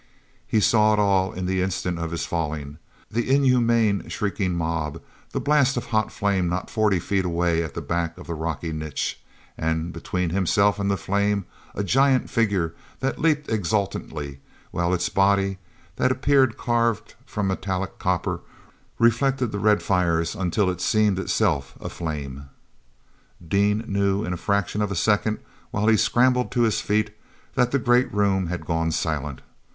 He 0.47 0.59
saw 0.59 0.93
it 0.93 0.99
all 0.99 1.31
in 1.31 1.45
the 1.45 1.61
instant 1.61 1.99
of 1.99 2.09
his 2.09 2.25
falling—the 2.25 3.29
inhuman, 3.29 4.09
shrieking 4.09 4.55
mob, 4.55 4.99
the 5.29 5.39
blast 5.39 5.77
of 5.77 5.85
hot 5.85 6.11
flame 6.11 6.49
not 6.49 6.71
forty 6.71 6.97
feet 6.97 7.23
away 7.23 7.61
at 7.61 7.75
the 7.75 7.83
back 7.83 8.17
of 8.17 8.25
the 8.25 8.33
rocky 8.33 8.71
niche, 8.73 9.21
and, 9.59 9.93
between 9.93 10.31
himself 10.31 10.79
and 10.79 10.89
the 10.89 10.97
flame, 10.97 11.45
a 11.75 11.83
giant 11.83 12.31
figure 12.31 12.73
that 12.99 13.19
leaped 13.19 13.47
exultantly, 13.47 14.39
while 14.71 14.91
its 14.91 15.07
body, 15.07 15.59
that 15.97 16.11
appeared 16.11 16.57
carved 16.57 17.13
from 17.23 17.45
metallic 17.45 17.99
copper, 17.99 18.39
reflected 18.97 19.51
the 19.51 19.59
red 19.59 19.83
fires 19.83 20.33
until 20.33 20.67
it 20.71 20.81
seemed 20.81 21.19
itself 21.19 21.75
aflame. 21.79 22.49
ean 23.53 23.85
knew 23.87 24.23
in 24.25 24.31
the 24.31 24.37
fraction 24.37 24.81
of 24.81 24.91
a 24.91 24.95
second 24.95 25.37
while 25.69 25.85
he 25.87 25.95
scrambled 25.95 26.49
to 26.51 26.61
his 26.63 26.81
feet, 26.81 27.15
that 27.53 27.69
the 27.69 27.77
great 27.77 28.11
room 28.11 28.47
had 28.47 28.65
gone 28.65 28.89
silent. 28.91 29.41